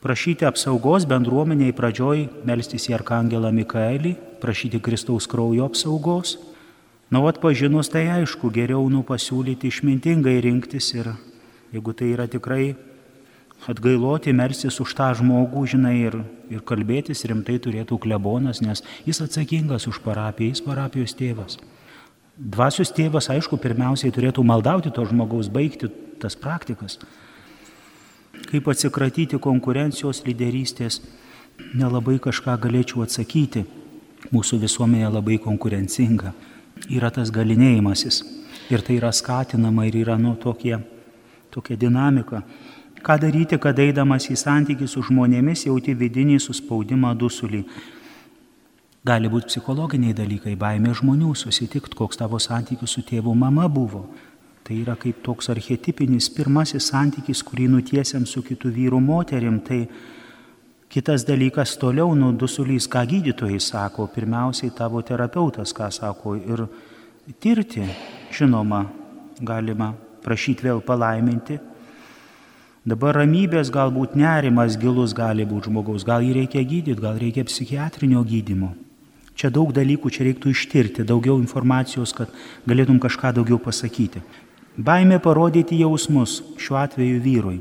[0.00, 6.38] prašyti apsaugos bendruomeniai pradžioj, melstis į Arkangelą Mikaelį, prašyti Kristaus kraujo apsaugos.
[7.10, 11.10] Na, o atpažinus tai aišku, geriau nu pasiūlyti išmintingai rinktis ir
[11.74, 12.76] jeigu tai yra tikrai
[13.68, 16.16] atgailoti, melsis už tą žmogų, žinai, ir,
[16.52, 21.58] ir kalbėtis rimtai turėtų klebonas, nes jis atsakingas už parapiją, jis parapijos tėvas.
[22.40, 25.90] Dvasios tėvas, aišku, pirmiausiai turėtų maldauti to žmogaus, baigti
[26.22, 26.96] tas praktikas.
[28.48, 31.02] Kaip atsikratyti konkurencijos lyderystės,
[31.76, 33.66] nelabai kažką galėčiau atsakyti.
[34.32, 36.32] Mūsų visuomenė labai konkurencinga.
[36.88, 38.22] Yra tas galinėjimasis.
[38.70, 40.76] Ir tai yra skatinama ir yra nu, tokie,
[41.50, 42.42] tokia dinamika.
[43.00, 47.62] Ką daryti, kad eidamas į santykį su žmonėmis jauti vidinį suspaudimą dusulį.
[49.08, 54.02] Gali būti psichologiniai dalykai, baimė žmonių, susitikti, koks tavo santykis su tėvu mama buvo.
[54.66, 59.56] Tai yra kaip toks archetipinis pirmasis santykis, kurį nutiesiam su kitu vyru moterim.
[59.64, 59.80] Tai
[60.92, 66.36] kitas dalykas toliau, nu dusulys, ką gydytojai sako, pirmiausiai tavo terapeutas ką sako.
[66.36, 66.66] Ir
[67.40, 67.88] tirti,
[68.36, 68.84] žinoma,
[69.40, 71.69] galima prašyti vėl palaiminti
[72.80, 78.22] Dabar ramybės galbūt nerimas gilus gali būti žmogaus, gal jį reikia gydyti, gal reikia psichiatrinio
[78.24, 78.72] gydimo.
[79.36, 82.32] Čia daug dalykų, čia reiktų ištirti, daugiau informacijos, kad
[82.68, 84.22] galėtum kažką daugiau pasakyti.
[84.80, 87.58] Baimė parodyti jausmus, šiuo atveju vyrui.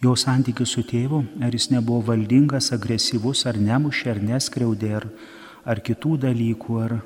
[0.00, 5.08] Jo santykius su tėvu, ar jis nebuvo valdingas, agresyvus, ar nemušė, ar neskriaudė, ar,
[5.64, 6.98] ar kitų dalykų, ar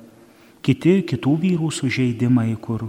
[0.63, 2.87] kiti, kitų vyrų sužeidimai, kur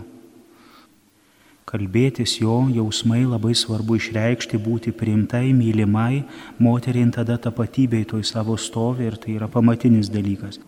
[1.69, 6.23] kalbėtis jo jausmai labai svarbu išreikšti, būti priimtai, mylimai,
[6.57, 10.59] moteriai tada tapatybei toj savo stovi ir tai yra pamatinis dalykas.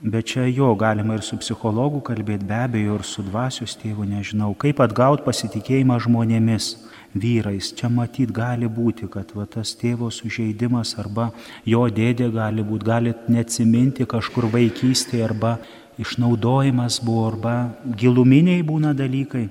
[0.00, 4.54] Bet čia jo galima ir su psichologu kalbėti, be abejo, ir su dvasios tėvu, nežinau,
[4.56, 6.70] kaip atgauti pasitikėjimą žmonėmis,
[7.12, 7.68] vyrais.
[7.76, 11.30] Čia matyt gali būti, kad va, tas tėvo sužeidimas arba
[11.68, 15.58] jo dėdė gali būti, galit neatsiminti kažkur vaikystėje arba
[16.00, 19.50] išnaudojimas buvo arba giluminiai būna dalykai.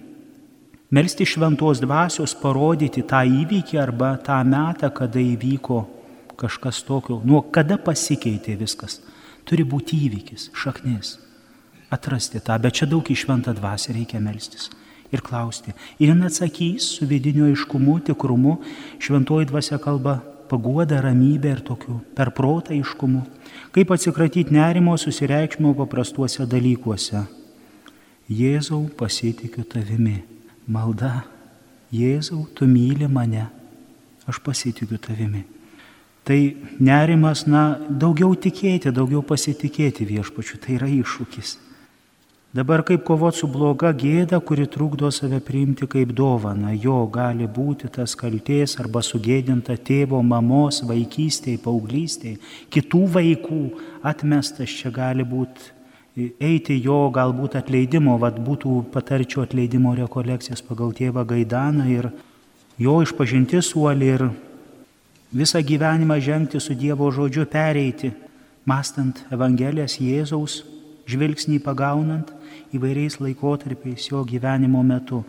[0.89, 5.83] Melsti šventos dvasios parodyti tą įvykį arba tą metą, kada įvyko
[6.39, 8.97] kažkas tokio, nuo kada pasikeitė viskas.
[9.45, 11.17] Turi būti įvykis, šaknis.
[11.93, 14.69] Atrasti tą, bet čia daug į šventą dvasę reikia melstis
[15.11, 15.73] ir klausti.
[15.99, 18.59] Ir jin atsakys su vidiniu aiškumu, tikrumu,
[19.01, 23.23] šventoji dvasia kalba paguoda, ramybė ir tokiu per protą aiškumu.
[23.75, 27.25] Kaip atsikratyti nerimo susireikšmio paprastuose dalykuose.
[28.29, 30.38] Jėzau, pasitikiu tavimi.
[30.69, 31.23] Malda.
[31.89, 33.47] Jėzau, tu myli mane.
[34.29, 35.41] Aš pasitikiu tavimi.
[36.23, 36.37] Tai
[36.77, 41.55] nerimas, na, daugiau tikėti, daugiau pasitikėti viešpačiu, tai yra iššūkis.
[42.53, 46.71] Dabar kaip kovoti su bloga gėda, kuri trukdo save priimti kaip dovana.
[46.73, 52.39] Jo gali būti tas kalties arba sugėdinta tėvo, mamos, vaikystėje, paauglystėje,
[52.73, 53.59] kitų vaikų
[54.13, 55.78] atmestas čia gali būti
[56.39, 62.09] eiti jo galbūt atleidimo, vad būtų patarčiau atleidimo rekolekcijas pagal tėvą Gaidaną ir
[62.79, 64.25] jo išpažinti suolį ir
[65.35, 68.11] visą gyvenimą žengti su Dievo žodžiu pereiti,
[68.65, 70.63] mastant Evangelijas Jėzaus,
[71.09, 72.31] žvilgsnį pagaunant
[72.75, 75.23] įvairiais laikotarpiais jo gyvenimo metu.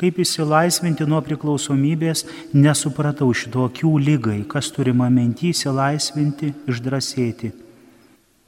[0.00, 2.24] Kaip įsilaisvinti nuo priklausomybės,
[2.56, 7.52] nesupratau šito akių lygai, kas turima mintį įsilaisvinti, išdrasėti.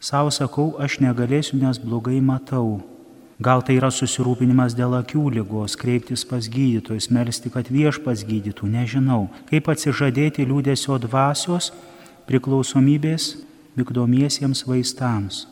[0.04, 2.82] Sau sakau, aš negalėsiu, nes blogai matau.
[3.40, 9.30] Gal tai yra susirūpinimas dėl akių lygos, kreiptis pas gydytojus, melstį, kad viešpas gydytų, nežinau.
[9.48, 11.70] Kaip atsižadėti liūdėsio dvasios
[12.28, 13.30] priklausomybės
[13.80, 15.46] vykdomiesiems vaistams.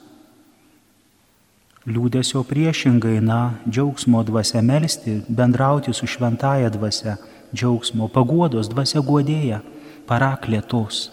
[1.88, 7.16] Liūdėsio priešingai, na, džiaugsmo dvasia melstį, bendrauti su šventaja dvasia,
[7.56, 9.62] džiaugsmo, paguodos dvasia guodėja,
[10.06, 11.08] paraklėtos,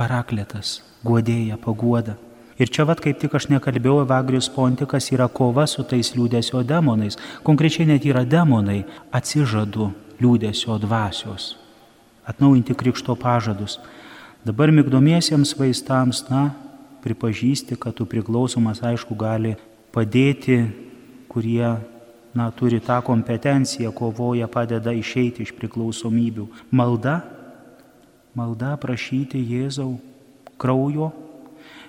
[0.00, 2.16] paraklėtas, guodėja, paguoda.
[2.58, 7.18] Ir čia vad kaip tik aš nekalbėjau, Evagrius Pontikas yra kova su tais liūdėsio demonais.
[7.46, 8.82] Konkrečiai net yra demonai,
[9.14, 11.52] atsižadu liūdėsio dvasios,
[12.26, 13.78] atnaujinti krikšto pažadus.
[14.42, 16.48] Dabar migdomiesiems vaistams, na,
[17.06, 19.54] pripažįsti, kad tu priklausomas, aišku, gali
[19.94, 20.58] padėti,
[21.30, 21.76] kurie
[22.34, 26.48] na, turi tą kompetenciją, kovoja, padeda išeiti iš priklausomybių.
[26.74, 27.20] Malda,
[28.34, 29.94] malda prašyti Jėzau
[30.58, 31.12] kraujo.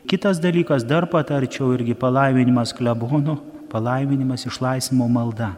[0.09, 3.35] Kitas dalykas, dar patarčiau irgi palaiminimas klebono,
[3.69, 5.51] palaiminimas išlaisvimo malda.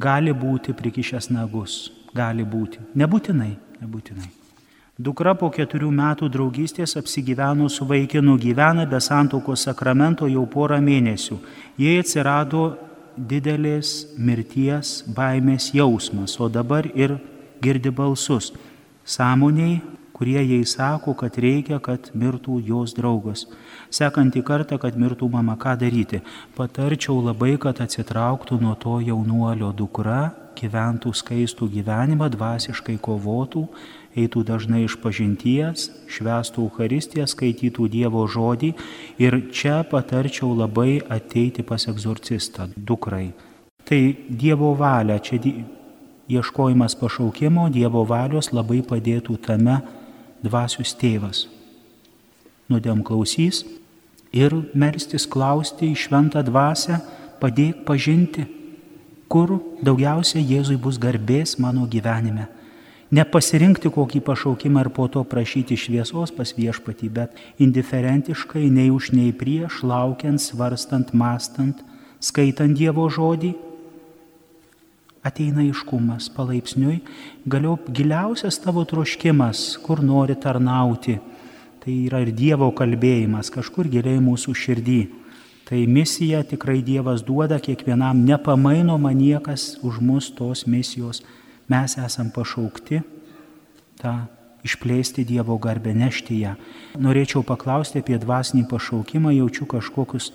[0.00, 1.74] Gali būti prikišęs nagus,
[2.16, 2.80] gali būti.
[2.96, 3.50] Nebūtinai,
[3.82, 4.30] nebūtinai.
[4.96, 11.36] Dukra po keturių metų draugystės apsigyveno su vaikinu, gyvena be santokos sakramento jau porą mėnesių.
[11.76, 12.62] Jie atsirado
[13.16, 17.18] didelės mirties baimės jausmas, o dabar ir
[17.60, 18.54] girdi balsus.
[19.04, 19.82] Sąmoniai,
[20.16, 23.44] kurie jai sako, kad reikia, kad mirtų jos draugas.
[23.92, 26.22] Sekantį kartą, kad mirtų mama, ką daryti?
[26.56, 33.66] Patarčiau labai, kad atsitrauktų nuo to jaunuolio dukra, gyventų skaistų gyvenimą, dvasiškai kovotų
[34.16, 38.72] eitų dažnai iš pažinties, švestų Euharistiją, skaitytų Dievo žodį
[39.20, 43.34] ir čia patarčiau labai ateiti pas egzorcistą, dukrai.
[43.86, 45.38] Tai Dievo valia, čia
[46.32, 49.76] ieškojimas pašaukimo, Dievo valios labai padėtų tame
[50.46, 51.44] dvasius tėvas.
[52.72, 53.64] Nudėm klausys
[54.34, 56.98] ir melstis klausti į šventą dvasę,
[57.42, 58.46] padėk pažinti,
[59.28, 62.48] kur daugiausia Jėzui bus garbės mano gyvenime
[63.06, 69.30] Nepasirinkti kokį pašaukimą ir po to prašyti šviesos pas viešpatį, bet indiferentiškai, nei už, nei
[69.30, 71.84] prieš, laukiant, svarstant, mastant,
[72.18, 73.52] skaitant Dievo žodį,
[75.26, 77.00] ateina iškumas palaipsniui,
[77.46, 81.18] galiau giliausias tavo troškimas, kur nori tarnauti.
[81.82, 85.00] Tai yra ir Dievo kalbėjimas kažkur giliai mūsų širdį.
[85.66, 91.24] Tai misija tikrai Dievas duoda kiekvienam, nepamainoma niekas už mus tos misijos
[91.66, 93.00] Mes esam pašaukti
[93.98, 94.12] tą
[94.66, 96.52] išplėsti Dievo garbę, nešti ją.
[97.02, 100.30] Norėčiau paklausti apie dvasinį pašaukimą, jaučiu kažkokius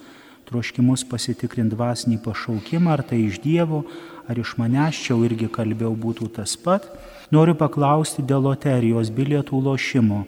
[0.51, 3.85] troškimus pasitikrinti dvasinį pašaukimą, ar tai iš Dievo,
[4.27, 6.89] ar iš manęs, čia irgi kalbėjau būtų tas pat.
[7.31, 10.25] Noriu paklausti dėl loterijos bilietų lošimo.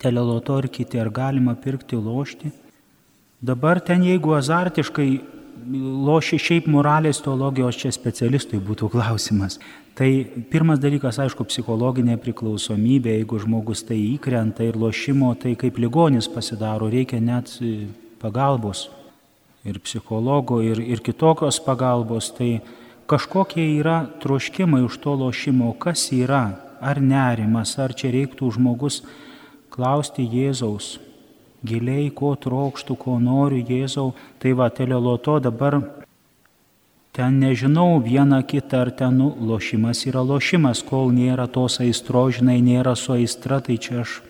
[0.00, 2.54] Teleloto ir kiti, ar galima pirkti lošti?
[3.44, 5.10] Dabar ten, jeigu azartiškai
[6.06, 9.58] loši šiaip moralės teologijos čia specialistui būtų klausimas.
[9.96, 10.08] Tai
[10.52, 16.88] pirmas dalykas, aišku, psichologinė priklausomybė, jeigu žmogus tai įkrenta ir lošimo, tai kaip ligonis pasidaro,
[16.88, 17.52] reikia net
[18.22, 18.88] pagalbos
[19.64, 22.32] ir psichologo, ir, ir kitokios pagalbos.
[22.36, 22.60] Tai
[23.10, 29.02] kažkokie yra troškimai už to lošimo, kas yra, ar nerimas, ar čia reiktų žmogus
[29.70, 30.98] klausti Jėzaus
[31.66, 34.12] giliai, ko trokštų, ko noriu Jėzau.
[34.40, 35.80] Tai va, teleloto dabar
[37.12, 42.60] ten nežinau vieną kitą, ar ten nu, lošimas yra lošimas, kol nėra tos aistro, žinai,
[42.64, 44.20] nėra su aistra, tai čia aš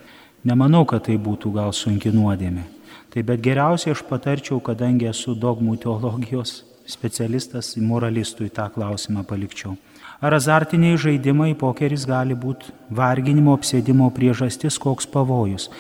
[0.45, 2.80] nemanau, kad tai būtų gal sunki nuodėmė.
[3.11, 9.77] Tai bet geriausiai aš patarčiau, kadangi esu dogmų teologijos specialistas, moralistui tą klausimą palikčiau.
[10.21, 15.71] Ar azartiniai žaidimai pokeris gali būti varginimo, apsėdimo priežastis, koks pavojus?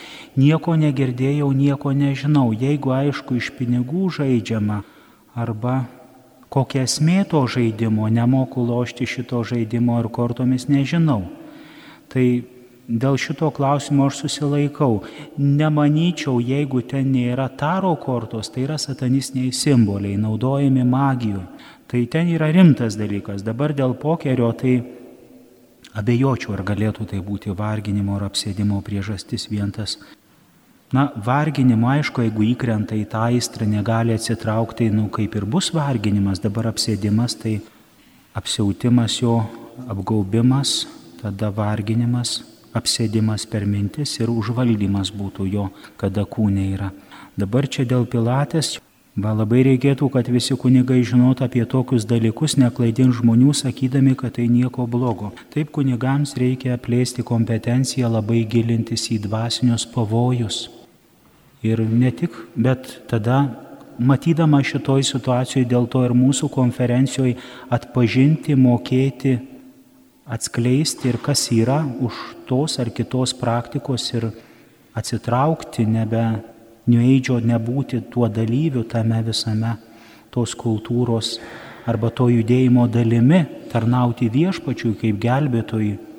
[0.40, 2.48] Nieko negirdėjau, nieko nežinau.
[2.56, 4.80] Jeigu aišku iš pinigų žaidžiama
[5.36, 5.82] arba
[6.50, 11.28] kokia esmė to žaidimo, nemoku lošti šito žaidimo ar kortomis, nežinau.
[12.10, 12.26] Tai
[12.88, 15.02] dėl šito klausimo aš susilaikau.
[15.38, 21.46] Nemanyčiau, jeigu ten nėra taro kortos, tai yra satanistiniai simboliai, naudojami magijoje.
[21.90, 23.42] Tai ten yra rimtas dalykas.
[23.42, 24.76] Dabar dėl pokerio tai
[25.98, 29.98] abejočiau, ar galėtų tai būti varginimo ar apsėdimo priežastis vientas.
[30.94, 36.42] Na, varginimo, aišku, jeigu įkrenta į tą aistrą, negali atsitraukti, nu, kaip ir bus varginimas,
[36.42, 37.60] dabar apsėdimas, tai
[38.34, 39.36] apsiautimas jo,
[39.86, 40.88] apgaubimas,
[41.20, 42.40] tada varginimas,
[42.76, 46.92] apsėdimas per mintis ir užvaldymas būtų jo, kada kūnė yra.
[47.40, 48.78] Dabar čia dėl pilatės
[49.18, 54.46] Va labai reikėtų, kad visi kunigai žinotų apie tokius dalykus, neklaidint žmonių, sakydami, kad tai
[54.46, 55.32] nieko blogo.
[55.50, 60.68] Taip kunigams reikia plėsti kompetenciją, labai gilintis į dvasinius pavojus.
[61.66, 63.42] Ir ne tik, bet tada,
[63.98, 67.34] matydama šitoj situacijoje, dėl to ir mūsų konferencijoje
[67.68, 69.40] atpažinti, mokėti,
[70.30, 72.14] atskleisti ir kas yra už
[72.46, 74.30] tos ar kitos praktikos ir
[74.94, 76.24] atsitraukti, nebe
[76.90, 77.02] New
[77.44, 79.76] nebūti tuo dalyviu tame visame
[80.32, 81.36] tos kultūros
[81.86, 86.09] arba to judėjimo dalimi, tarnauti viešpačiui kaip gelbėtojui.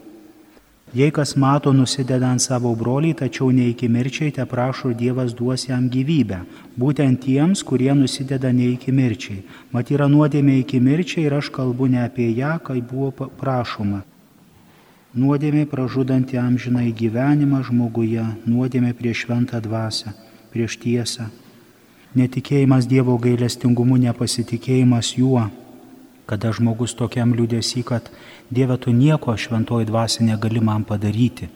[0.93, 5.85] Jei kas mato nusidedant savo brolį, tačiau ne iki mirčiai, te prašo Dievas duos jam
[5.87, 6.41] gyvybę.
[6.75, 9.45] Būtent tiems, kurie nusideda ne iki mirčiai.
[9.71, 14.01] Mat yra nuodėmė iki mirčiai ir aš kalbu ne apie ją, kai buvo prašoma.
[15.15, 20.11] Nuodėmė pražudanti amžinai gyvenimą žmoguje, nuodėmė prieš šventą dvasę
[20.51, 21.29] prieš tiesą.
[22.19, 25.47] Netikėjimas Dievo gailestingumu, nepasitikėjimas juo,
[26.31, 28.07] kada žmogus tokiam liūdėsi, kad
[28.47, 31.49] Dieve tu nieko šventoji dvasia negali man padaryti,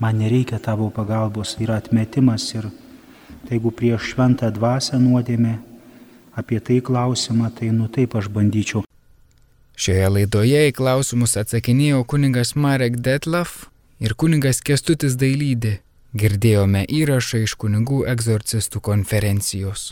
[0.00, 2.70] man nereikia tavo pagalbos, yra atmetimas ir
[3.46, 5.54] tai jeigu prieš šventą dvasę nuodėmė,
[6.40, 8.82] apie tai klausimą, tai nu taip aš bandyčiau.
[9.76, 13.66] Šioje laidoje į klausimus atsakinėjo kuningas Marek Detlaf
[14.00, 15.76] ir kuningas Kestutis Dailydė.
[16.16, 19.90] Girdėjome įrašą iš kunigų egzorcistų konferencijos.